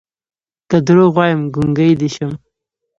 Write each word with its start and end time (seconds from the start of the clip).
که 0.69 0.77
دروغ 0.87 1.11
وايم 1.17 1.41
ګونګې 1.53 1.89
دې 1.99 2.09
شمه 2.15 2.35